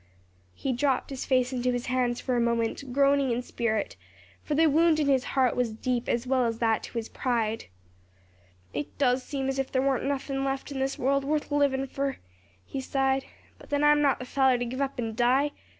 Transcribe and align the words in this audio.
He 0.55 0.73
dropped 0.73 1.11
his 1.11 1.25
face 1.27 1.53
into 1.53 1.71
his 1.71 1.85
hands 1.85 2.19
for 2.19 2.35
a 2.35 2.41
moment, 2.41 2.91
groaning 2.91 3.29
in 3.29 3.43
spirit 3.43 3.97
for 4.41 4.55
the 4.55 4.65
wound 4.67 4.99
in 4.99 5.07
his 5.07 5.23
heart 5.37 5.55
was 5.55 5.71
deep 5.73 6.09
as 6.09 6.25
well 6.25 6.45
as 6.47 6.57
that 6.57 6.81
to 6.81 6.93
his 6.97 7.07
pride. 7.07 7.65
"It 8.73 8.97
does 8.97 9.21
seem 9.21 9.47
as 9.47 9.59
if 9.59 9.71
there 9.71 9.83
warn't 9.83 10.05
nothin' 10.05 10.43
left 10.43 10.71
in 10.71 10.79
this 10.79 10.97
world 10.97 11.23
worth 11.23 11.51
livin' 11.51 11.85
fur!" 11.85 12.17
he 12.65 12.81
sighed. 12.81 13.25
"But 13.59 13.69
then 13.69 13.83
I'm 13.83 14.01
not 14.01 14.17
the 14.17 14.25
feller 14.25 14.57
to 14.57 14.65
give 14.65 14.81
up 14.81 14.97
and 14.97 15.15
die! 15.15 15.51